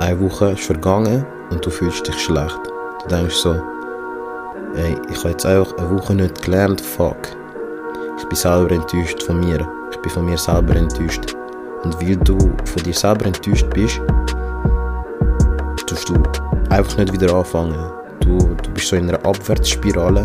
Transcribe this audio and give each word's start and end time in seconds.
eine 0.00 0.18
Woche 0.18 0.52
ist 0.52 0.64
vergangen 0.64 1.24
und 1.50 1.64
du 1.64 1.70
fühlst 1.70 2.06
dich 2.06 2.18
schlecht. 2.18 2.58
Du 3.02 3.08
denkst 3.14 3.34
so, 3.34 3.54
ey, 4.74 4.96
ich 5.10 5.18
habe 5.18 5.30
jetzt 5.30 5.44
einfach 5.44 5.76
eine 5.76 5.90
Woche 5.90 6.14
nicht 6.14 6.42
gelernt, 6.42 6.80
fuck. 6.80 7.18
Ich 8.18 8.24
bin 8.26 8.36
selber 8.36 8.74
enttäuscht 8.74 9.22
von 9.22 9.40
mir. 9.40 9.68
Ich 9.90 9.98
bin 9.98 10.10
von 10.10 10.24
mir 10.24 10.38
selber 10.38 10.74
enttäuscht. 10.74 11.36
Und 11.82 12.00
weil 12.00 12.16
du 12.16 12.38
von 12.38 12.82
dir 12.82 12.94
selber 12.94 13.26
enttäuscht 13.26 13.68
bist, 13.74 14.00
tust 15.86 16.08
du 16.08 16.14
einfach 16.70 16.96
nicht 16.96 17.12
wieder 17.12 17.34
anfangen. 17.34 17.76
Du, 18.20 18.38
du 18.38 18.70
bist 18.70 18.88
so 18.88 18.96
in 18.96 19.08
einer 19.08 19.18
Abwärtsspirale 19.26 20.24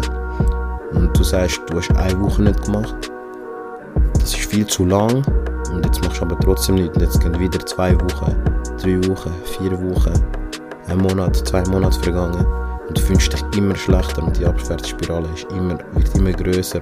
und 0.91 1.17
du 1.17 1.23
sagst, 1.23 1.61
du 1.69 1.77
hast 1.77 1.91
eine 1.97 2.19
Woche 2.21 2.43
nicht 2.43 2.63
gemacht. 2.63 3.11
Das 4.13 4.33
ist 4.33 4.45
viel 4.45 4.65
zu 4.67 4.85
lang 4.85 5.21
und 5.73 5.85
jetzt 5.85 6.01
machst 6.03 6.21
du 6.21 6.25
aber 6.25 6.39
trotzdem 6.39 6.75
nicht. 6.75 6.95
Und 6.95 7.01
jetzt 7.01 7.19
gehen 7.19 7.37
wieder 7.37 7.59
zwei 7.65 7.93
Wochen, 7.95 8.35
drei 8.85 9.07
Wochen, 9.09 9.33
vier 9.45 9.71
Wochen, 9.71 10.13
ein 10.87 10.99
Monat, 10.99 11.35
zwei 11.47 11.63
Monate 11.69 11.99
vergangen 12.01 12.45
und 12.87 12.95
du 12.95 13.01
fühlst 13.01 13.33
dich 13.33 13.43
immer 13.57 13.75
schlechter 13.75 14.21
und 14.21 14.37
die 14.37 14.45
Abwärtsspirale 14.45 15.27
ist 15.33 15.47
immer, 15.49 15.79
wird 15.93 16.15
immer 16.15 16.31
größer. 16.31 16.81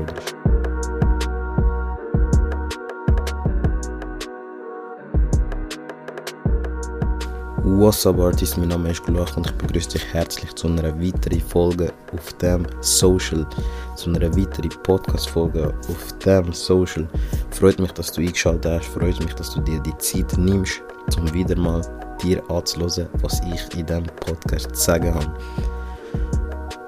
What's 7.63 8.05
up 8.05 8.19
Artist, 8.19 8.57
mein 8.57 8.67
Name 8.67 8.91
ist 8.91 9.05
Gulach 9.05 9.37
und 9.37 9.47
ich 9.47 9.53
begrüße 9.53 9.91
dich 9.91 10.05
herzlich 10.13 10.53
zu 10.55 10.67
einer 10.67 10.99
weiteren 10.99 11.39
Folge 11.39 11.93
auf 12.13 12.33
dem 12.33 12.65
Social, 12.81 13.47
zu 13.95 14.09
einer 14.09 14.35
weiteren 14.35 14.71
Podcast-Folge 14.83 15.73
auf 15.87 16.17
dem 16.19 16.51
Social. 16.51 17.07
Freut 17.51 17.79
mich, 17.79 17.93
dass 17.93 18.11
du 18.11 18.19
eingeschaltet 18.19 18.65
hast, 18.69 18.87
freut 18.87 19.23
mich, 19.23 19.33
dass 19.35 19.53
du 19.53 19.61
dir 19.61 19.79
die 19.79 19.97
Zeit 19.99 20.37
nimmst, 20.37 20.81
um 21.17 21.33
wieder 21.33 21.57
mal 21.57 21.81
dir 22.21 22.41
anzuhören, 22.49 23.07
was 23.21 23.41
ich 23.41 23.77
in 23.77 23.85
diesem 23.85 24.05
Podcast 24.05 24.75
zu 24.75 24.81
sagen 24.81 25.13
habe. 25.13 25.33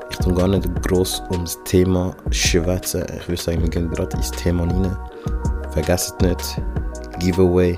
Ich 0.09 0.17
tue 0.17 0.33
gar 0.33 0.47
nicht 0.47 0.67
groß 0.83 1.23
ums 1.31 1.57
Thema 1.65 2.15
schwätzen, 2.31 3.05
ich 3.17 3.27
würde 3.27 3.41
sagen, 3.41 3.61
wir 3.61 3.69
gehen 3.69 3.89
gerade 3.89 4.15
ins 4.17 4.31
Thema 4.31 4.63
rein. 4.63 4.95
Vergesst 5.71 6.21
nicht, 6.21 6.61
Giveaway, 7.19 7.77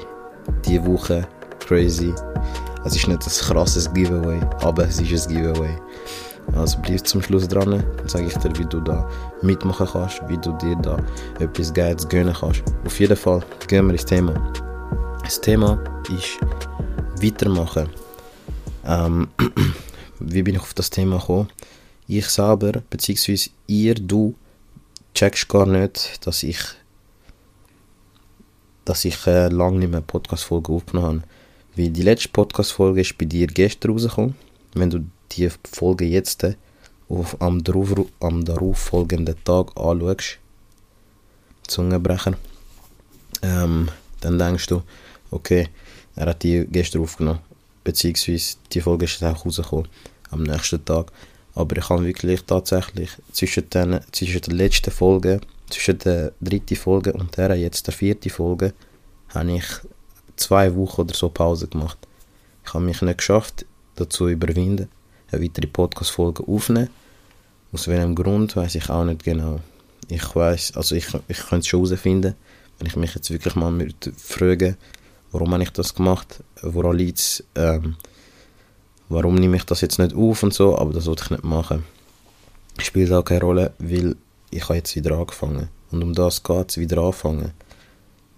diese 0.66 0.86
Woche, 0.86 1.28
crazy 1.59 2.14
es 2.88 2.95
ist 2.95 3.08
nicht 3.08 3.22
ein 3.22 3.56
krasses 3.56 3.94
Giveaway, 3.94 4.39
aber 4.61 4.86
es 4.88 5.02
ist 5.02 5.28
ein 5.28 5.36
Giveaway. 5.36 5.78
Also 6.56 6.78
bleib 6.81 7.06
zum 7.06 7.22
Schluss 7.22 7.48
dran, 7.48 7.83
dann 7.98 8.08
sage 8.08 8.28
ich 8.28 8.38
dir, 8.38 8.58
wie 8.58 8.66
du 8.66 8.80
da 8.80 9.09
mitmachen 9.42 9.88
kannst, 9.92 10.22
wie 10.28 10.38
du 10.38 10.54
dir 10.54 10.78
da 10.78 10.98
etwas 11.39 11.73
Geiles 11.73 12.08
gönnen 12.08 12.33
kannst. 12.39 12.64
Auf 12.86 13.00
jeden 13.00 13.17
Fall 13.17 13.42
gehen 13.67 13.88
wir 13.88 13.94
ins 13.94 14.06
Thema. 14.06 14.33
Das 15.28 15.42
Thema 15.42 15.78
ist 16.08 16.39
weitermachen. 17.22 17.89
Ähm, 18.86 19.28
wie 20.22 20.42
bin 20.42 20.56
ich 20.56 20.61
auf 20.61 20.73
das 20.73 20.89
Thema 20.89 21.17
gekommen? 21.17 21.50
Ich 22.08 22.28
selber, 22.28 22.81
beziehungsweise 22.89 23.50
ihr, 23.67 23.95
du, 23.95 24.36
checkst 25.14 25.50
gar 25.50 25.66
nicht, 25.66 26.25
dass 26.25 26.44
ich 26.44 26.58
dass 28.86 29.03
ich 29.03 29.28
äh, 29.28 29.50
lange 29.50 29.80
nicht 29.80 29.92
mehr 29.92 30.00
Podcast-Folge 30.00 30.72
aufgenommen 30.72 31.23
habe. 31.23 31.23
Weil 31.75 31.89
die 31.89 32.03
letzte 32.03 32.30
Podcast-Folge 32.30 33.02
ist 33.02 33.17
bei 33.17 33.25
dir 33.25 33.48
gestern 33.48 33.92
rausgekommen. 33.92 34.36
Wenn 34.75 34.89
du 34.89 35.05
die 35.33 35.50
Folge 35.70 36.05
jetzt 36.05 36.48
auf, 37.09 37.36
am, 37.42 37.61
darauf, 37.66 37.89
am 38.22 38.45
darauf 38.45 38.78
folgenden 38.78 39.36
Tag 39.44 39.75
anschaust, 39.75 40.38
Zungenbrecher, 41.67 42.38
ähm, 43.42 43.89
dann 44.22 44.39
denkst 44.39 44.67
du, 44.67 44.83
okay, 45.31 45.67
er 46.16 46.28
hat 46.28 46.44
die 46.44 46.66
gestern 46.70 47.02
aufgenommen. 47.02 47.39
Beziehungsweise 47.83 48.58
die 48.73 48.81
Folge 48.81 49.06
ist 49.06 49.23
auch 49.23 49.45
rausgekommen 49.45 49.88
am 50.31 50.44
nächsten 50.44 50.83
Tag. 50.83 51.11
Aber 51.53 51.78
ich 51.78 51.89
habe 51.89 52.06
wirklich 52.06 52.44
tatsächlich 52.44 53.09
zwischen, 53.31 53.70
den, 53.70 54.00
zwischen 54.11 54.42
der 54.42 54.53
letzten 54.53 54.92
Folge, 54.92 55.42
zwischen 55.70 55.98
der 55.99 56.33
dritten 56.42 56.76
Folge 56.76 57.14
und 57.14 57.36
der 57.38 57.55
jetzt 57.55 57.88
der 57.88 57.93
vierten 57.93 58.30
Folge, 58.30 58.73
habe 59.30 59.54
ich 59.54 59.65
zwei 60.36 60.76
Wochen 60.76 61.02
oder 61.02 61.14
so 61.14 61.30
Pause 61.30 61.67
gemacht. 61.67 61.98
Ich 62.65 62.73
habe 62.73 62.86
mich 62.86 63.02
nicht 63.02 63.17
geschafft, 63.17 63.65
dazu 63.95 64.27
überwinden, 64.27 64.88
eine 65.32 65.44
weitere 65.44 65.67
Podcast-Folge 65.67 66.48
aufzunehmen. 66.48 66.89
Aus 67.71 67.88
welchem 67.88 68.15
Grund, 68.15 68.55
weiß 68.55 68.76
ich 68.76 68.89
auch 68.89 69.04
nicht 69.04 69.23
genau. 69.23 69.59
Ich 70.09 70.36
weiß, 70.36 70.73
also 70.76 70.95
ich, 70.95 71.08
ich 71.27 71.38
könnte 71.38 71.59
es 71.59 71.67
schon 71.67 71.86
herausfinden, 71.86 72.36
wenn 72.77 72.88
ich 72.88 72.95
mich 72.95 73.15
jetzt 73.15 73.30
wirklich 73.30 73.55
mal 73.55 73.89
fragen 74.17 74.77
warum 75.32 75.54
habe 75.54 75.64
ich 75.64 75.71
das 75.71 75.93
gemacht, 75.93 76.43
woran 76.61 76.98
liegt 76.98 77.20
es, 77.20 77.43
ähm, 77.55 77.95
warum 79.10 79.36
nehme 79.36 79.58
ich 79.58 79.65
das 79.65 79.82
jetzt 79.82 79.99
nicht 79.99 80.15
auf 80.15 80.43
und 80.43 80.54
so, 80.54 80.77
aber 80.77 80.93
das 80.93 81.05
wollte 81.08 81.23
ich 81.26 81.30
nicht 81.32 81.43
machen. 81.43 81.83
Spielt 82.80 83.11
auch 83.11 83.23
keine 83.23 83.42
Rolle, 83.42 83.73
weil 83.80 84.15
ich 84.52 84.64
habe 84.64 84.76
jetzt 84.76 84.95
wieder 84.95 85.17
angefangen. 85.17 85.70
Und 85.92 86.04
um 86.04 86.14
das 86.14 86.43
geht 86.43 86.70
es, 86.70 86.77
wieder 86.77 86.99
anfangen. 86.99 87.52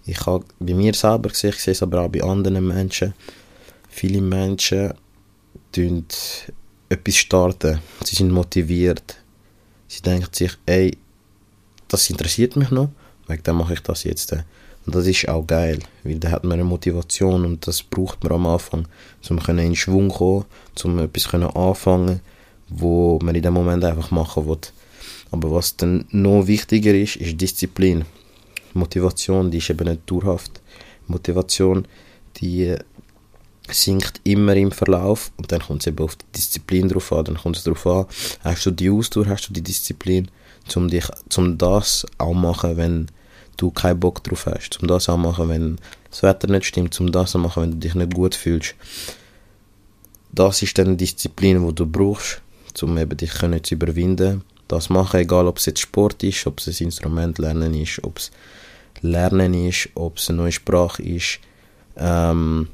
Ich 0.06 0.24
habe 0.26 0.44
bei 0.58 0.74
mir 0.74 0.94
selber 0.94 1.28
gesehen, 1.28 1.50
ich 1.50 1.62
sehe 1.62 1.72
es 1.72 1.82
aber 1.82 2.02
auch 2.02 2.08
bei 2.08 2.22
anderen 2.22 2.66
Menschen. 2.66 3.14
Viele 3.88 4.20
Menschen 4.20 4.94
tun 5.72 6.06
etwas 6.88 7.16
starten. 7.16 7.80
Sie 8.04 8.16
sind 8.16 8.32
motiviert. 8.32 9.16
Sie 9.88 10.02
denken 10.02 10.28
sich, 10.32 10.52
ey, 10.66 10.96
das 11.88 12.10
interessiert 12.10 12.56
mich 12.56 12.70
noch, 12.70 12.90
wegen 13.26 13.42
dem 13.42 13.56
mache 13.56 13.74
ich 13.74 13.80
das 13.80 14.04
jetzt. 14.04 14.34
Und 14.86 14.94
das 14.94 15.06
ist 15.06 15.28
auch 15.28 15.46
geil, 15.46 15.80
weil 16.04 16.18
da 16.18 16.30
hat 16.30 16.44
man 16.44 16.54
eine 16.54 16.64
Motivation 16.64 17.44
und 17.44 17.66
das 17.66 17.82
braucht 17.82 18.24
man 18.24 18.32
am 18.32 18.46
Anfang, 18.46 18.88
um 19.28 19.58
in 19.58 19.76
Schwung 19.76 20.10
zu 20.10 20.16
kommen, 20.16 20.44
um 20.84 20.98
etwas 20.98 21.34
anfangen 21.34 22.20
wo 22.70 23.18
man 23.22 23.34
in 23.34 23.42
dem 23.42 23.54
Moment 23.54 23.84
einfach 23.84 24.10
machen 24.10 24.48
will. 24.48 24.58
Aber 25.30 25.50
was 25.50 25.76
dann 25.76 26.06
noch 26.10 26.46
wichtiger 26.46 26.94
ist, 26.94 27.16
ist 27.16 27.40
Disziplin. 27.40 28.04
Motivation, 28.72 29.50
die 29.50 29.58
ist 29.58 29.70
eben 29.70 29.88
nicht 29.88 30.02
dauerhaft. 30.06 30.60
Motivation, 31.06 31.86
die 32.36 32.76
sinkt 33.68 34.20
immer 34.24 34.56
im 34.56 34.72
Verlauf 34.72 35.30
und 35.36 35.52
dann 35.52 35.60
kommt 35.60 35.82
es 35.82 35.86
eben 35.88 36.02
auf 36.02 36.16
die 36.16 36.24
Disziplin 36.36 36.88
drauf 36.88 37.12
an. 37.12 37.24
Dann 37.24 37.36
kommt 37.36 37.56
es 37.56 37.64
darauf 37.64 37.86
an, 37.86 38.06
hast 38.42 38.66
du 38.66 38.70
die 38.70 38.90
Ausdauer, 38.90 39.26
hast 39.26 39.48
du 39.48 39.52
die 39.52 39.62
Disziplin, 39.62 40.30
um 40.74 40.88
dich, 40.88 41.06
um 41.36 41.58
das 41.58 42.06
auch 42.18 42.34
machen, 42.34 42.76
wenn 42.76 43.06
du 43.60 43.70
keinen 43.70 44.00
Bock 44.00 44.22
drauf 44.24 44.46
hast, 44.46 44.80
um 44.80 44.88
das 44.88 45.08
auch 45.08 45.16
machen, 45.16 45.48
wenn 45.48 45.78
das 46.10 46.22
Wetter 46.22 46.48
nicht 46.48 46.66
stimmt, 46.66 46.98
um 47.00 47.12
das 47.12 47.34
auch 47.36 47.40
machen, 47.40 47.62
wenn 47.62 47.70
du 47.72 47.76
dich 47.76 47.94
nicht 47.94 48.14
gut 48.14 48.34
fühlst. 48.34 48.74
Das 50.32 50.62
ist 50.62 50.78
dann 50.78 50.88
eine 50.88 50.96
Disziplin, 50.96 51.66
die 51.66 51.74
du 51.74 51.86
brauchst, 51.86 52.42
um 52.82 52.96
eben 52.98 53.16
dich 53.16 53.32
können 53.32 53.62
zu 53.62 53.74
überwinden. 53.74 54.42
Das 54.68 54.88
machen, 54.88 55.20
egal 55.20 55.48
ob 55.48 55.58
es 55.58 55.66
jetzt 55.66 55.80
Sport 55.80 56.22
ist, 56.22 56.46
ob 56.46 56.60
es 56.60 56.68
ein 56.68 56.84
Instrument 56.86 57.38
lernen 57.38 57.74
ist, 57.74 58.02
ob 58.04 58.18
es 58.18 58.30
Lernen 59.02 59.54
ist, 59.54 59.88
ob 59.94 60.18
es 60.18 60.28
eine 60.28 60.38
neue 60.38 60.52
Sprache 60.52 61.02
ist, 61.02 61.40
ähm, 61.96 62.68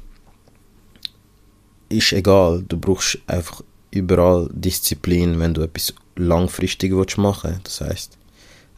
ist 1.89 2.11
egal. 2.11 2.63
Du 2.67 2.77
brauchst 2.77 3.17
einfach 3.27 3.63
überall 3.91 4.49
Disziplin, 4.51 5.39
wenn 5.39 5.53
du 5.53 5.61
etwas 5.61 5.93
langfristig 6.15 6.91
willst 6.91 7.17
machen 7.17 7.59
Das 7.63 7.81
heißt, 7.81 8.17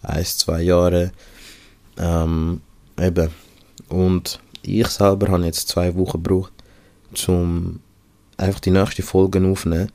ein, 0.03 0.25
zwei 0.25 0.61
Jahre. 0.61 1.11
Ähm, 1.99 2.61
eben. 2.99 3.29
Und 3.89 4.39
ich 4.61 4.87
selber 4.87 5.31
habe 5.31 5.45
jetzt 5.45 5.67
zwei 5.67 5.95
Wochen 5.95 6.23
gebraucht, 6.23 6.53
um 7.27 7.79
einfach 8.37 8.59
die 8.59 8.71
nächste 8.71 9.03
Folge 9.03 9.45
aufzunehmen, 9.45 9.91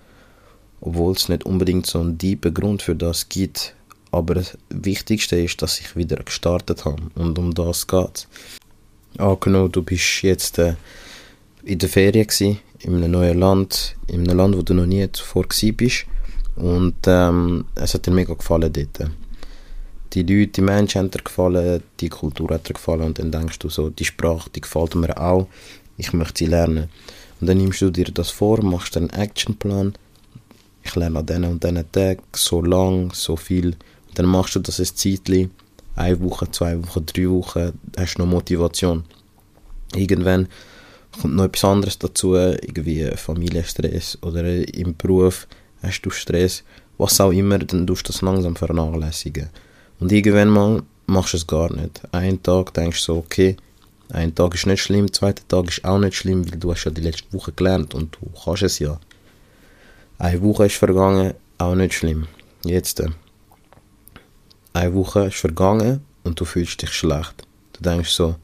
obwohl 0.81 1.13
es 1.13 1.29
nicht 1.29 1.45
unbedingt 1.45 1.87
so 1.87 2.01
einen 2.01 2.19
tiefen 2.19 2.53
Grund 2.53 2.83
für 2.83 2.95
das 2.95 3.29
gibt. 3.29 3.75
Aber 4.11 4.35
das 4.35 4.57
Wichtigste 4.69 5.37
ist, 5.37 5.61
dass 5.63 5.81
ich 5.81 5.97
wieder 5.97 6.17
gestartet 6.17 6.85
habe. 6.85 7.03
Und 7.17 7.39
um 7.39 7.53
das 7.53 7.87
geht 7.87 8.29
Angenommen, 9.19 9.71
du 9.71 9.83
bist 9.83 10.23
jetzt 10.23 10.59
äh, 10.59 10.75
in 11.63 11.79
der 11.79 11.89
Ferien 11.89 12.27
gewesen, 12.27 12.59
in 12.81 12.97
einem 12.97 13.13
neuen 13.13 13.39
Land, 13.39 13.97
in 14.09 14.29
einem 14.29 14.37
Land, 14.37 14.57
wo 14.57 14.63
du 14.63 14.75
noch 14.75 14.87
nie 14.87 15.11
zuvor 15.13 15.47
bist. 15.77 16.07
Und 16.57 16.97
ähm, 17.07 17.65
es 17.75 17.95
hat 17.95 18.07
dir 18.07 18.11
mega 18.11 18.35
gefallen 18.35 18.73
dort. 18.73 19.11
Die 20.15 20.23
Leute, 20.23 20.53
die 20.53 20.61
Menschen 20.61 21.01
haben 21.01 21.11
dir 21.11 21.23
gefallen, 21.23 21.83
die 22.01 22.09
Kultur 22.09 22.51
hat 22.51 22.69
dir 22.69 22.75
gefallen. 22.75 23.03
Und 23.03 23.19
dann 23.19 23.33
denkst 23.33 23.59
du 23.59 23.69
so, 23.69 23.91
die 23.91 24.05
Sprache, 24.05 24.49
die 24.51 24.61
gefällt 24.61 24.95
mir 24.95 25.19
auch. 25.21 25.49
Ich 25.97 26.13
möchte 26.13 26.45
sie 26.45 26.51
lernen. 26.51 26.89
Und 27.41 27.49
dann 27.49 27.59
nimmst 27.59 27.83
du 27.83 27.91
dir 27.91 28.07
das 28.07 28.31
vor, 28.31 28.63
machst 28.63 28.97
einen 28.97 29.11
Actionplan. 29.11 29.95
Ich 30.83 30.95
lerne 30.95 31.19
an 31.19 31.27
diesen 31.27 31.45
und 31.45 31.65
diesen 31.65 31.93
Tagen 31.93 32.23
so 32.35 32.63
lang, 32.63 33.13
so 33.13 33.37
viel 33.37 33.77
dann 34.15 34.27
machst 34.27 34.55
du 34.55 34.61
das 34.61 34.81
ein 34.81 34.87
Zeitchen, 34.87 35.51
eine 35.97 36.21
Woche, 36.21 36.51
zwei 36.51 36.83
Wochen, 36.83 37.07
drei 37.07 37.29
Wochen, 37.29 37.73
hast 37.97 38.19
noch 38.19 38.27
Motivation. 38.27 39.05
Irgendwann 39.95 40.49
kommt 41.21 41.35
noch 41.35 41.45
etwas 41.45 41.65
anderes 41.65 41.99
dazu, 41.99 42.35
irgendwie 42.35 43.11
Familienstress 43.17 44.19
oder 44.23 44.45
im 44.75 44.97
Beruf 44.97 45.47
hast 45.83 46.03
du 46.03 46.11
Stress, 46.11 46.65
was 46.97 47.21
auch 47.21 47.33
immer, 47.33 47.59
dann 47.59 47.87
tust 47.87 48.09
du 48.09 48.13
das 48.13 48.23
langsam 48.23 48.57
vernachlässigen. 48.57 49.51
Und 50.05 50.13
irgendwann 50.13 50.51
mal 50.51 50.83
machst 51.07 51.33
du 51.33 51.39
es 51.39 51.47
gar 51.47 51.73
nicht. 51.73 52.03
Einen 52.13 52.43
Tag 52.43 52.75
denkst 52.75 53.07
du 53.07 53.15
so, 53.15 53.19
okay, 53.21 53.57
Ein 54.11 54.35
Tag 54.35 54.55
ist 54.55 54.67
nicht 54.67 54.83
schlimm, 54.83 55.07
der 55.07 55.15
zweite 55.15 55.49
Tag 55.49 55.67
ist 55.69 55.83
auch 55.83 55.99
nicht 55.99 56.15
schlimm, 56.15 56.45
weil 56.45 56.59
du 56.59 56.71
hast 56.71 56.85
ja 56.85 56.91
die 56.91 57.01
letzte 57.01 57.33
Woche 57.33 57.53
gelernt 57.53 57.95
und 57.95 58.15
du 58.21 58.29
kannst 58.39 58.63
es 58.65 58.79
ja. 58.81 59.01
Eine 60.19 60.43
Woche 60.43 60.67
ist 60.67 60.77
vergangen, 60.77 61.33
auch 61.57 61.75
nicht 61.75 61.95
schlimm. 61.95 62.27
Jetzt, 62.67 63.01
äh, 63.01 63.09
eine 64.75 64.93
Woche 64.93 65.29
ist 65.29 65.39
vergangen 65.39 66.03
und 66.23 66.39
du 66.39 66.45
fühlst 66.45 66.83
dich 66.83 66.93
schlecht. 66.93 67.47
Du 67.73 67.83
denkst 67.83 68.11
so, 68.11 68.35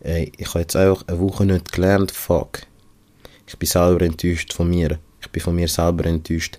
ey, 0.00 0.30
ich 0.36 0.48
habe 0.48 0.60
jetzt 0.60 0.76
einfach 0.76 1.08
eine 1.08 1.20
Woche 1.20 1.46
nicht 1.46 1.72
gelernt, 1.72 2.10
fuck. 2.10 2.60
Ich 3.46 3.58
bin 3.58 3.66
selber 3.66 4.04
enttäuscht 4.04 4.52
von 4.52 4.68
mir. 4.68 4.98
Ich 5.22 5.30
bin 5.30 5.42
von 5.42 5.54
mir 5.54 5.68
selber 5.68 6.04
enttäuscht. 6.04 6.58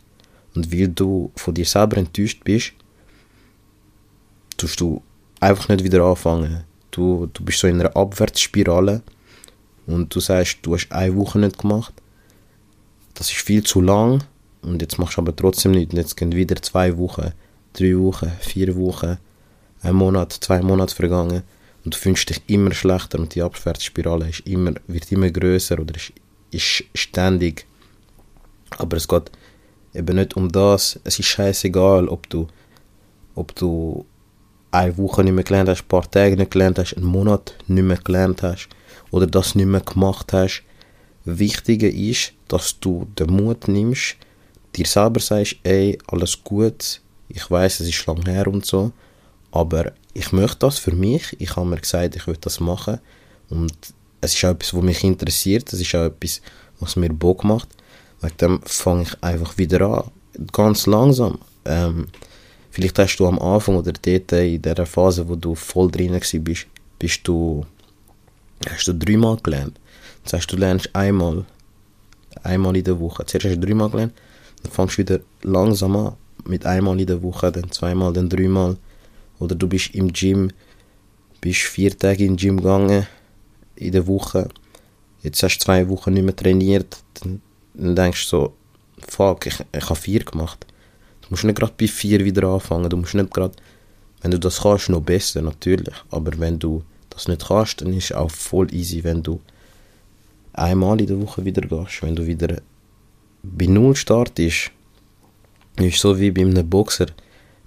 Und 0.55 0.73
weil 0.73 0.87
du 0.87 1.31
von 1.35 1.53
dir 1.53 1.65
selber 1.65 1.97
enttäuscht 1.97 2.43
bist, 2.43 2.73
tust 4.61 4.79
du 4.79 5.01
einfach 5.39 5.69
nicht 5.69 5.83
wieder 5.83 6.03
anfangen. 6.03 6.63
Du, 6.91 7.27
du 7.33 7.43
bist 7.43 7.59
so 7.59 7.67
in 7.67 7.79
einer 7.79 7.95
Abwärtsspirale 7.95 9.01
und 9.87 10.13
du 10.13 10.19
sagst, 10.19 10.59
du 10.61 10.75
hast 10.75 10.91
eine 10.91 11.15
Woche 11.15 11.39
nicht 11.39 11.57
gemacht. 11.57 11.93
Das 13.15 13.31
ist 13.31 13.41
viel 13.41 13.63
zu 13.63 13.81
lang 13.81 14.23
und 14.61 14.81
jetzt 14.81 14.99
machst 14.99 15.17
du 15.17 15.21
aber 15.21 15.35
trotzdem 15.35 15.71
nicht. 15.71 15.91
Und 15.91 15.97
jetzt 15.97 16.15
gehen 16.15 16.33
wieder 16.33 16.55
zwei 16.61 16.97
Wochen, 16.97 17.31
drei 17.73 17.97
Wochen, 17.97 18.31
vier 18.39 18.75
Wochen, 18.75 19.17
ein 19.81 19.95
Monat, 19.95 20.31
zwei 20.33 20.61
Monate 20.61 20.95
vergangen 20.95 21.41
und 21.83 21.95
du 21.95 21.97
fühlst 21.97 22.29
dich 22.29 22.41
immer 22.47 22.73
schlechter 22.73 23.17
und 23.17 23.33
die 23.33 23.41
Abwärtsspirale 23.41 24.29
ist 24.29 24.41
immer, 24.41 24.73
wird 24.85 25.11
immer 25.11 25.31
größer 25.31 25.79
oder 25.79 25.95
ist, 25.95 26.13
ist 26.51 26.83
ständig. 26.93 27.65
Aber 28.77 28.97
es 28.97 29.07
geht 29.07 29.31
eben 29.95 30.15
nicht 30.15 30.35
um 30.35 30.51
das. 30.51 30.99
Es 31.03 31.17
ist 31.17 31.25
scheißegal, 31.25 32.07
ob 32.07 32.29
du, 32.29 32.47
ob 33.33 33.55
du 33.55 34.05
eine 34.71 34.97
Woche 34.97 35.23
nicht 35.23 35.33
mehr 35.33 35.43
gelernt 35.43 35.69
hast, 35.69 35.83
ein 35.83 35.87
paar 35.87 36.09
Tage 36.09 36.37
nicht 36.37 36.51
gelernt 36.51 36.79
hast, 36.79 36.95
einen 36.95 37.05
Monat 37.05 37.55
nicht 37.67 37.83
mehr 37.83 37.97
gelernt 37.97 38.41
hast 38.41 38.69
oder 39.11 39.27
das 39.27 39.55
nicht 39.55 39.67
mehr 39.67 39.81
gemacht 39.81 40.33
hast. 40.33 40.63
Wichtiger 41.25 41.89
ist, 41.89 42.33
dass 42.47 42.79
du 42.79 43.07
den 43.17 43.31
Mut 43.31 43.67
nimmst, 43.67 44.15
dir 44.75 44.85
selber 44.85 45.19
sagst, 45.19 45.57
ey, 45.63 45.97
alles 46.07 46.43
gut, 46.43 47.01
ich 47.29 47.49
weiß, 47.49 47.81
es 47.81 47.87
ist 47.87 48.05
lang 48.07 48.25
her 48.25 48.47
und 48.47 48.65
so, 48.65 48.91
aber 49.51 49.91
ich 50.13 50.31
möchte 50.31 50.59
das 50.59 50.79
für 50.79 50.93
mich. 50.93 51.35
Ich 51.39 51.55
habe 51.55 51.67
mir 51.67 51.77
gesagt, 51.77 52.15
ich 52.15 52.27
will 52.27 52.37
das 52.39 52.59
machen 52.59 52.99
und 53.49 53.73
es 54.21 54.33
ist 54.35 54.45
auch 54.45 54.51
etwas, 54.51 54.73
was 54.73 54.83
mich 54.83 55.03
interessiert, 55.03 55.71
es 55.73 55.81
ist 55.81 55.95
auch 55.95 56.05
etwas, 56.05 56.41
was 56.79 56.95
mir 56.95 57.09
Bock 57.09 57.43
macht. 57.43 57.69
Wegen 58.21 58.37
dem 58.37 58.61
fange 58.63 59.03
ich 59.03 59.23
einfach 59.23 59.57
wieder 59.57 59.81
an, 59.81 60.11
ganz 60.51 60.85
langsam. 60.85 61.39
Ähm, 61.65 62.07
Vielleicht 62.71 62.97
hast 62.99 63.17
du 63.17 63.27
am 63.27 63.37
Anfang 63.37 63.75
oder 63.75 63.91
dort 63.91 64.31
in 64.31 64.61
der 64.61 64.85
Phase, 64.85 65.27
wo 65.27 65.35
du 65.35 65.55
voll 65.55 65.91
drin 65.91 66.17
bist, 66.39 66.67
bist 66.97 67.19
du, 67.27 67.65
hast 68.65 68.87
du 68.87 68.93
dreimal 68.93 69.37
gelernt. 69.43 69.77
Das 70.23 70.33
heißt, 70.33 70.51
du 70.51 70.55
lernst 70.55 70.89
einmal, 70.95 71.43
einmal 72.43 72.77
in 72.77 72.85
der 72.85 72.97
Woche. 72.97 73.25
Zuerst 73.25 73.45
hast 73.45 73.55
du 73.55 73.67
dreimal 73.67 73.89
gelernt, 73.89 74.13
dann 74.63 74.71
fängst 74.71 74.97
du 74.97 74.99
wieder 74.99 75.19
langsam 75.43 75.97
an, 75.97 76.13
mit 76.45 76.65
einmal 76.65 76.97
in 76.97 77.07
der 77.07 77.21
Woche, 77.21 77.51
dann 77.51 77.69
zweimal, 77.71 78.13
dann 78.13 78.29
dreimal. 78.29 78.77
Oder 79.39 79.55
du 79.55 79.67
bist 79.67 79.93
im 79.93 80.13
Gym, 80.13 80.51
bist 81.41 81.59
vier 81.59 81.97
Tage 81.97 82.23
im 82.23 82.37
Gym 82.37 82.55
gegangen 82.55 83.05
in 83.75 83.91
der 83.91 84.07
Woche. 84.07 84.47
Jetzt 85.23 85.43
hast 85.43 85.57
du 85.57 85.65
zwei 85.65 85.89
Wochen 85.89 86.13
nicht 86.13 86.23
mehr 86.23 86.35
trainiert. 86.35 87.03
Dann, 87.15 87.41
dann 87.73 87.95
denkst 87.97 88.29
du 88.29 88.29
so, 88.29 88.53
fuck, 89.09 89.45
ich, 89.45 89.59
ich 89.73 89.89
habe 89.89 89.99
vier 89.99 90.23
gemacht 90.23 90.65
musst 91.31 91.43
nicht 91.43 91.57
gerade 91.57 91.73
bei 91.77 91.87
4 91.87 92.23
wieder 92.23 92.47
anfangen. 92.47 92.89
Du 92.89 92.97
musst 92.97 93.13
nicht 93.13 93.33
gerade, 93.33 93.55
wenn 94.21 94.31
du 94.31 94.39
das 94.39 94.61
kannst, 94.61 94.89
noch 94.89 95.01
besser, 95.01 95.41
natürlich. 95.41 95.95
Aber 96.11 96.37
wenn 96.37 96.59
du 96.59 96.83
das 97.09 97.27
nicht 97.27 97.47
kannst, 97.47 97.81
dann 97.81 97.93
ist 97.93 98.11
es 98.11 98.15
auch 98.15 98.29
voll 98.29 98.73
easy, 98.73 99.03
wenn 99.03 99.23
du 99.23 99.39
einmal 100.53 100.99
in 100.99 101.07
der 101.07 101.21
Woche 101.21 101.43
wieder 101.43 101.61
gehst. 101.61 102.01
Wenn 102.01 102.15
du 102.15 102.25
wieder 102.25 102.61
bei 103.43 103.65
Null 103.65 103.95
startest, 103.95 104.71
ist 105.77 105.99
so 105.99 106.19
wie 106.19 106.31
bei 106.31 106.41
einem 106.41 106.69
Boxer, 106.69 107.07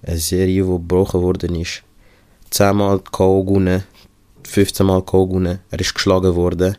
eine 0.02 0.18
Serie, 0.18 0.62
die 0.62 0.68
gebrochen 0.68 1.22
worden 1.22 1.54
ist. 1.56 1.82
10 2.50 2.76
Mal 2.76 3.00
K.O. 3.00 3.42
gewonnen, 3.42 3.82
15 4.46 4.86
Mal 4.86 5.02
K.O. 5.02 5.26
gewonnen, 5.26 5.58
er 5.70 5.80
ist 5.80 5.94
geschlagen 5.94 6.34
worden. 6.36 6.76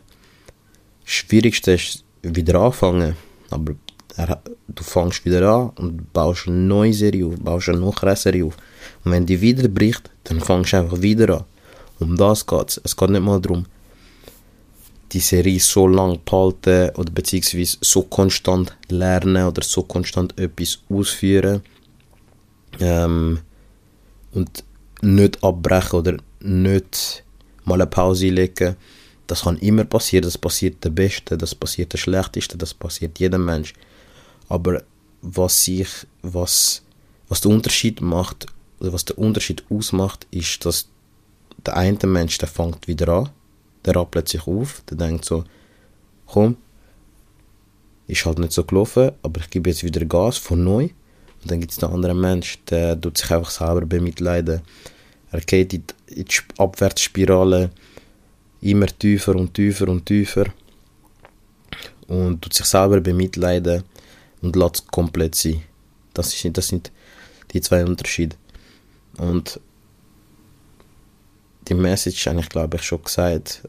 Das 1.02 1.12
Schwierigste 1.12 1.72
ist 1.72 2.04
wieder 2.22 2.60
anfangen, 2.60 3.16
aber 3.50 3.72
er, 3.72 3.76
du 4.16 4.82
fängst 4.82 5.24
wieder 5.24 5.48
an 5.48 5.70
und 5.76 6.12
baust 6.12 6.48
eine 6.48 6.56
neue 6.56 6.94
Serie 6.94 7.26
auf, 7.26 7.34
baust 7.38 7.68
eine 7.68 7.78
noch 7.78 8.16
Serie 8.16 8.46
auf. 8.46 8.56
Und 9.04 9.12
wenn 9.12 9.26
die 9.26 9.40
wieder 9.40 9.68
bricht, 9.68 10.10
dann 10.24 10.40
fängst 10.40 10.72
du 10.72 10.78
einfach 10.78 11.02
wieder 11.02 11.38
an. 11.38 11.44
Um 11.98 12.16
das 12.16 12.46
geht 12.46 12.70
es. 12.70 12.80
Es 12.84 12.96
geht 12.96 13.10
nicht 13.10 13.22
mal 13.22 13.40
darum, 13.40 13.66
die 15.12 15.20
Serie 15.20 15.60
so 15.60 15.86
lang 15.86 16.18
behalten 16.24 16.90
oder 16.96 17.10
beziehungsweise 17.10 17.78
so 17.80 18.02
konstant 18.02 18.76
lernen 18.88 19.46
oder 19.46 19.62
so 19.62 19.82
konstant 19.82 20.38
etwas 20.38 20.78
ausführen 20.88 21.62
ähm, 22.80 23.38
und 24.32 24.64
nicht 25.02 25.42
abbrechen 25.44 25.98
oder 25.98 26.16
nicht 26.40 27.22
mal 27.64 27.74
eine 27.74 27.86
Pause 27.86 28.28
legen. 28.28 28.76
Das 29.26 29.42
kann 29.42 29.58
immer 29.58 29.84
passieren, 29.84 30.24
das 30.24 30.38
passiert 30.38 30.84
der 30.84 30.90
Beste, 30.90 31.36
das 31.36 31.54
passiert 31.54 31.92
der 31.92 31.98
Schlechteste, 31.98 32.56
das 32.56 32.74
passiert 32.74 33.18
jedem 33.18 33.44
Mensch. 33.44 33.74
Aber 34.48 34.82
was 35.22 35.64
sich, 35.64 35.88
was, 36.22 36.82
was 37.28 37.40
der 37.40 37.50
Unterschied 37.50 38.00
macht, 38.00 38.46
oder 38.78 38.92
was 38.92 39.04
der 39.04 39.18
Unterschied 39.18 39.64
ausmacht, 39.70 40.26
ist, 40.30 40.64
dass 40.64 40.88
der 41.64 41.76
eine 41.76 41.98
Mensch, 42.06 42.38
der 42.38 42.48
fängt 42.48 42.86
wieder 42.86 43.08
an, 43.08 43.30
der 43.84 43.96
rappelt 43.96 44.28
sich 44.28 44.46
auf, 44.46 44.82
der 44.90 44.96
denkt 44.96 45.24
so, 45.24 45.44
komm, 46.26 46.56
ist 48.06 48.24
halt 48.24 48.38
nicht 48.38 48.52
so 48.52 48.64
gelaufen, 48.64 49.12
aber 49.22 49.40
ich 49.40 49.50
gebe 49.50 49.70
jetzt 49.70 49.82
wieder 49.82 50.04
Gas 50.04 50.36
von 50.38 50.62
neu. 50.62 50.84
Und 51.42 51.50
dann 51.50 51.60
gibt 51.60 51.72
es 51.72 51.78
den 51.78 51.90
anderen 51.90 52.20
Mensch, 52.20 52.58
der 52.64 53.00
tut 53.00 53.18
sich 53.18 53.30
einfach 53.30 53.50
selber 53.50 53.82
bemitleiden. 53.86 54.62
Er 55.30 55.40
geht 55.40 55.72
in 55.72 55.84
die, 55.86 56.14
in 56.20 56.24
die 56.24 56.38
Abwärtsspirale 56.58 57.70
immer 58.60 58.86
tiefer 58.86 59.34
und 59.34 59.54
tiefer 59.54 59.88
und 59.88 60.06
tiefer 60.06 60.46
und 62.06 62.42
tut 62.42 62.54
sich 62.54 62.66
selber 62.66 63.00
bemitleiden 63.00 63.82
und 64.46 64.56
lässt 64.56 64.90
komplett 64.90 65.34
sein. 65.34 65.62
Das, 66.14 66.32
ist, 66.32 66.56
das 66.56 66.68
sind 66.68 66.92
die 67.52 67.60
zwei 67.60 67.84
Unterschiede. 67.84 68.36
Und 69.18 69.60
die 71.68 71.74
Message 71.74 72.26
habe 72.26 72.40
ich 72.40 72.48
glaube 72.48 72.76
ich 72.76 72.82
schon 72.84 73.02
gesagt. 73.02 73.68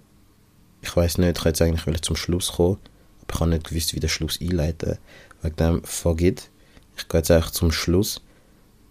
Ich 0.81 0.95
weiß 0.95 1.17
nicht, 1.17 1.37
ich 1.37 1.45
hätte 1.45 1.49
jetzt 1.49 1.61
eigentlich 1.61 2.01
zum 2.01 2.15
Schluss 2.15 2.53
kommen, 2.53 2.77
aber 3.23 3.33
ich 3.33 3.39
habe 3.39 3.49
nicht 3.49 3.67
gewusst, 3.67 3.95
wie 3.95 3.99
der 3.99 4.07
Schluss 4.07 4.39
einleiten. 4.39 4.99
Wegen 5.41 5.55
dem 5.55 5.81
it. 6.19 6.49
Ich 6.95 7.07
gehe 7.07 7.19
jetzt 7.19 7.31
eigentlich 7.31 7.51
zum 7.51 7.71
Schluss. 7.71 8.21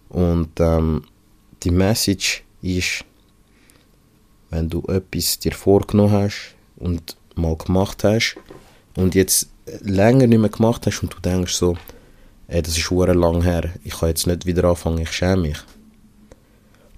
Und 0.09 0.59
ähm, 0.59 1.03
die 1.63 1.71
Message 1.71 2.43
ist, 2.61 3.05
wenn 4.49 4.69
du 4.69 4.83
etwas 4.87 5.39
dir 5.39 5.53
vorgenommen 5.53 6.11
hast 6.11 6.55
und 6.77 7.15
mal 7.35 7.55
gemacht 7.55 8.03
hast 8.03 8.35
und 8.95 9.15
jetzt 9.15 9.49
länger 9.81 10.27
nicht 10.27 10.39
mehr 10.39 10.49
gemacht 10.49 10.85
hast 10.85 11.01
und 11.01 11.13
du 11.13 11.19
denkst 11.19 11.53
so, 11.53 11.77
ey, 12.47 12.61
das 12.61 12.77
ist 12.77 12.83
schon 12.83 13.07
lang 13.17 13.43
her, 13.43 13.73
ich 13.83 13.99
kann 13.99 14.09
jetzt 14.09 14.27
nicht 14.27 14.45
wieder 14.45 14.65
anfangen, 14.65 14.99
ich 14.99 15.11
schäme 15.11 15.43
mich. 15.43 15.57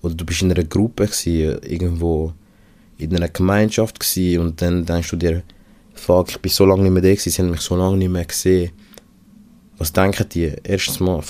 Oder 0.01 0.15
du 0.15 0.25
bist 0.25 0.41
in 0.41 0.51
einer 0.51 0.63
Gruppe 0.63 1.07
gewesen, 1.07 1.59
irgendwo 1.63 2.33
in 2.97 3.15
einer 3.15 3.29
Gemeinschaft 3.29 3.99
gewesen, 3.99 4.41
und 4.41 4.61
dann 4.61 4.85
denkst 4.85 5.09
du 5.09 5.15
dir, 5.15 5.43
fuck, 5.93 6.29
ich 6.29 6.39
bin 6.39 6.51
so 6.51 6.65
lange 6.65 6.83
nicht 6.83 6.91
mehr 6.91 7.01
da 7.01 7.09
gewesen, 7.09 7.29
sie 7.29 7.41
haben 7.41 7.51
mich 7.51 7.61
so 7.61 7.75
lange 7.75 7.97
nicht 7.97 8.09
mehr 8.09 8.25
gesehen. 8.25 8.71
Was 9.77 9.93
denken 9.93 10.27
die? 10.29 10.53
Erstens 10.63 10.99
mal, 10.99 11.23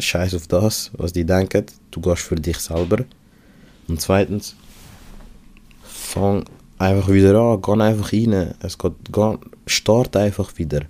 scheiß 0.00 0.34
auf 0.34 0.48
das, 0.48 0.90
was 0.94 1.12
die 1.12 1.24
denken, 1.24 1.66
du 1.90 2.00
gehst 2.00 2.22
für 2.22 2.34
dich 2.34 2.58
selber. 2.58 3.04
Und 3.86 4.00
zweitens, 4.00 4.56
fang 5.82 6.44
einfach 6.78 7.08
wieder 7.08 7.38
an, 7.38 7.62
geh 7.62 7.72
einfach 7.72 8.12
rein. 8.12 8.54
Es 8.60 8.78
geht, 8.78 8.92
geh, 9.10 9.36
start 9.66 10.16
einfach 10.16 10.56
wieder. 10.58 10.82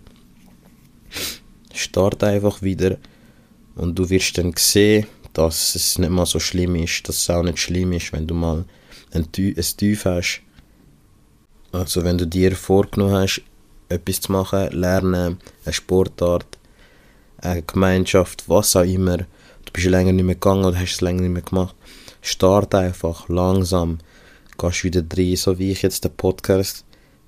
Start 1.74 2.22
einfach 2.24 2.62
wieder 2.62 2.96
und 3.74 3.98
du 3.98 4.08
wirst 4.10 4.38
dann 4.38 4.52
sehen, 4.56 5.06
dass 5.32 5.74
es 5.74 5.98
nicht 5.98 6.10
mal 6.10 6.26
so 6.26 6.38
schlimm 6.38 6.76
ist, 6.76 7.08
dass 7.08 7.16
es 7.16 7.30
auch 7.30 7.42
nicht 7.42 7.58
schlimm 7.58 7.92
ist, 7.92 8.12
wenn 8.12 8.26
du 8.26 8.34
mal 8.34 8.64
ein, 9.12 9.24
ein 9.24 9.76
Tief 9.76 10.04
hast. 10.04 10.42
Also 11.72 12.04
wenn 12.04 12.18
du 12.18 12.26
dir 12.26 12.54
vorgenommen 12.54 13.14
hast, 13.14 13.42
etwas 13.88 14.20
zu 14.20 14.32
machen, 14.32 14.70
lernen, 14.72 15.38
eine 15.64 15.72
Sportart, 15.72 16.58
eine 17.38 17.62
Gemeinschaft, 17.62 18.48
was 18.48 18.76
auch 18.76 18.82
immer, 18.82 19.18
du 19.18 19.72
bist 19.72 19.86
länger 19.86 20.12
nicht 20.12 20.24
mehr 20.24 20.34
gegangen 20.34 20.64
oder 20.64 20.78
hast 20.78 20.94
es 20.94 21.00
länger 21.00 21.22
nicht 21.22 21.32
mehr 21.32 21.42
gemacht, 21.42 21.74
start 22.20 22.74
einfach 22.74 23.28
langsam 23.28 23.98
gehst 24.62 24.84
wieder 24.84 25.02
drin, 25.02 25.36
so 25.36 25.58
wie 25.58 25.72
ich 25.72 25.82
jetzt 25.82 26.04
den 26.04 26.14
Podcast. 26.14 26.84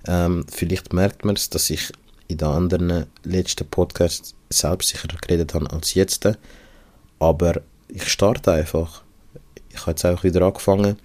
Ähm, 0.07 0.47
vielleicht 0.51 0.93
merkt 0.93 1.25
man 1.25 1.37
es, 1.37 1.51
dass 1.51 1.71
ich 1.71 1.93
in 2.29 2.39
den 2.39 2.49
anderen 2.49 3.07
letzten 3.25 3.67
Podcasts 3.67 4.35
selbstsicherer 4.51 5.17
geredet 5.21 5.55
habe 5.55 5.71
als 5.71 5.95
jetzt. 5.95 6.29
Aber 7.19 7.61
ich 7.89 8.09
starte 8.09 8.53
einfach. 8.53 9.03
Ich 9.71 9.81
habe 9.81 9.93
jetzt 9.93 10.05
auch 10.05 10.23
wieder 10.23 10.43
angefangen. 10.43 10.97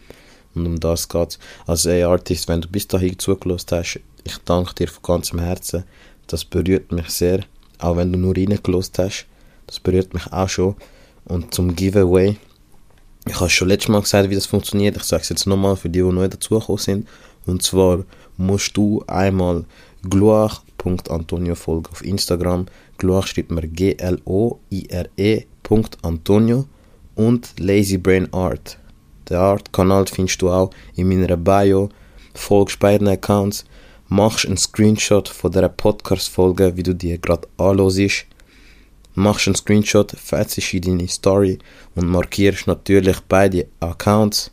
Und 0.56 0.66
um 0.66 0.80
das 0.80 1.08
geht's. 1.10 1.40
Also, 1.66 1.90
ey, 1.90 2.04
Artist, 2.04 2.48
wenn 2.48 2.62
du 2.62 2.68
bis 2.68 2.88
dahin 2.88 3.18
zugelassen 3.18 3.68
hast, 3.72 4.00
ich 4.24 4.38
danke 4.46 4.74
dir 4.76 4.88
von 4.88 5.04
ganzem 5.04 5.40
Herzen. 5.40 5.84
Das 6.28 6.46
berührt 6.46 6.92
mich 6.92 7.10
sehr. 7.10 7.42
Auch 7.80 7.98
wenn 7.98 8.12
du 8.12 8.20
nur 8.20 8.36
reingelassen 8.36 8.94
hast. 8.98 9.26
Das 9.68 9.80
berührt 9.80 10.14
mich 10.14 10.32
auch 10.32 10.50
schon. 10.50 10.76
Und 11.26 11.54
zum 11.54 11.76
Giveaway, 11.76 12.38
ich 13.30 13.40
habe 13.40 13.50
schon 13.50 13.68
letztes 13.68 13.90
Mal 13.90 14.02
gesagt, 14.02 14.30
wie 14.30 14.36
das 14.36 14.48
funktioniert. 14.48 14.98
Ich 14.98 15.04
sage 15.04 15.22
es 15.22 15.30
jetzt 15.30 15.46
nochmal 15.46 15.76
für 15.76 15.90
die, 15.90 16.02
die 16.02 16.12
neu 16.12 16.28
dazugekommen 16.28 16.80
sind. 16.80 17.08
Und 17.46 17.62
zwar 17.62 18.04
musst 18.38 18.76
du 18.76 19.04
einmal 19.06 19.66
gloire.antonio 20.10 21.54
folgen 21.54 21.88
auf 21.92 22.04
Instagram. 22.04 22.66
Gloire 22.98 23.28
schreibt 23.28 23.52
man 23.52 23.72
G-L-O-I-R-E. 23.72 25.46
Antonio 26.02 26.66
und 27.14 27.60
Lazy 27.60 28.00
Brain 28.00 28.34
Art. 28.34 28.80
Den 29.30 29.38
Art-Kanal 29.38 30.08
findest 30.08 30.42
du 30.42 30.50
auch 30.50 30.72
in 30.96 31.08
meiner 31.08 31.38
Bio. 31.38 31.90
Folgst 32.34 32.80
beiden 32.80 33.08
Accounts. 33.08 33.66
Machst 34.08 34.48
einen 34.48 34.58
Screenshot 34.58 35.30
von 35.30 35.52
dieser 35.52 35.70
Podcast-Folge, 35.70 36.76
wie 36.76 36.82
du 36.82 36.96
die 36.96 37.22
gerade 37.22 37.48
anhörst. 37.58 38.26
Machst 39.16 39.48
einen 39.48 39.56
Screenshot, 39.56 40.12
fetzt 40.12 40.58
in 40.74 40.82
deine 40.82 41.08
Story 41.08 41.60
und 41.96 42.08
markierst 42.08 42.68
natürlich 42.68 43.20
beide 43.28 43.68
Accounts. 43.80 44.52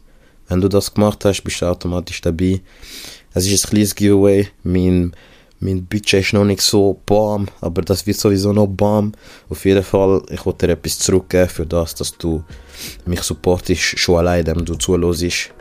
Wenn 0.49 0.61
du 0.61 0.69
das 0.69 0.93
gemacht 0.93 1.25
hast, 1.25 1.43
bist 1.43 1.61
du 1.61 1.67
automatisch 1.67 2.21
dabei. 2.21 2.61
Es 3.35 3.47
ist 3.47 3.67
ein 3.67 3.71
kleines 3.71 3.95
Giveaway. 3.95 4.49
Mein, 4.63 5.13
mein 5.61 5.85
Budget 5.85 6.21
ist 6.21 6.33
noch 6.33 6.45
nicht 6.45 6.63
so 6.63 7.01
bam, 7.05 7.49
aber 7.61 7.83
das 7.83 8.07
wird 8.07 8.19
sowieso 8.19 8.53
noch 8.53 8.67
bam. 8.67 9.13
Auf 9.49 9.65
jeden 9.65 9.83
Fall, 9.83 10.23
ich 10.31 10.45
wollte 10.47 10.67
dir 10.67 10.73
etwas 10.75 10.99
zurückgeben 10.99 11.49
für 11.49 11.67
das, 11.67 11.95
dass 11.95 12.17
du 12.17 12.43
mich 13.05 13.23
supportest, 13.23 13.99
schon 13.99 14.19
allein, 14.19 14.47
wenn 14.47 14.65
du 14.65 14.75
zuhörst. 14.75 15.53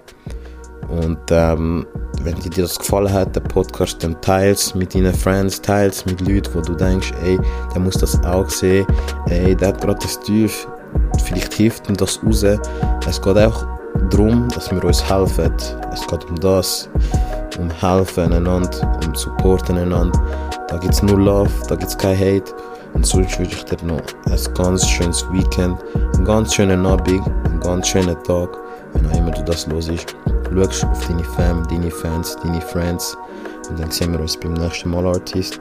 Und 0.89 1.19
ähm, 1.29 1.85
wenn 2.21 2.35
dir 2.35 2.63
das 2.63 2.77
gefallen 2.77 3.11
hat, 3.11 3.35
der 3.35 3.41
Podcast, 3.41 4.03
dann 4.03 4.19
teils 4.21 4.75
mit 4.75 4.93
deinen 4.93 5.13
Friends, 5.13 5.61
teils 5.61 6.05
mit 6.05 6.21
Leuten, 6.21 6.53
wo 6.53 6.61
du 6.61 6.73
denkst, 6.73 7.13
ey, 7.23 7.39
der 7.73 7.81
muss 7.81 7.95
das 7.95 8.23
auch 8.23 8.49
sehen, 8.49 8.85
ey, 9.27 9.55
der 9.55 9.69
hat 9.69 9.81
gerade 9.81 9.99
das 10.01 10.19
Tief, 10.21 10.67
vielleicht 11.23 11.53
hilft 11.53 11.89
ihm 11.89 11.97
das 11.97 12.19
raus. 12.23 12.43
Es 12.43 13.21
geht 13.21 13.37
auch 13.37 13.65
darum, 14.09 14.47
dass 14.49 14.71
wir 14.71 14.83
uns 14.83 15.07
helfen. 15.09 15.53
Es 15.93 16.05
geht 16.07 16.25
um 16.29 16.35
das, 16.39 16.89
um 17.59 17.69
helfen 17.69 18.33
einander, 18.33 18.99
um 19.05 19.15
supporten 19.15 19.77
einander. 19.77 20.19
Da 20.67 20.77
gibt 20.77 20.93
es 20.93 21.01
nur 21.01 21.19
Love, 21.19 21.51
da 21.67 21.75
gibt 21.75 21.89
es 21.89 21.97
kein 21.97 22.17
Hate. 22.17 22.53
Und 22.93 23.05
sonst 23.05 23.37
wünsche 23.37 23.55
ich 23.55 23.65
dir 23.65 23.85
noch 23.85 24.01
ein 24.25 24.53
ganz 24.53 24.87
schönes 24.87 25.25
Weekend, 25.31 25.77
einen 26.13 26.25
ganz 26.25 26.53
schönen 26.53 26.85
Abend, 26.85 27.21
einen 27.43 27.59
ganz 27.59 27.89
schönen 27.89 28.15
Tag, 28.23 28.57
wenn 28.93 29.05
auch 29.07 29.17
immer 29.17 29.31
du 29.31 29.43
das 29.43 29.67
los 29.67 29.89
ist. 29.89 30.15
Schau 30.55 30.87
auf 30.87 31.05
deine 31.05 31.23
Fam, 31.23 31.67
deine 31.67 31.91
Fans, 31.91 32.37
deine 32.41 32.61
Friends 32.61 33.17
und 33.69 33.77
dann 33.77 33.91
sehen 33.91 34.13
wir 34.13 34.21
uns 34.21 34.37
beim 34.37 34.53
nächsten 34.53 34.89
Mal, 34.89 35.05
Artist. 35.05 35.59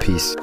Peace. 0.00 0.34